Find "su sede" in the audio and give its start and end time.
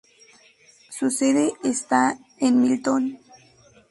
0.89-1.53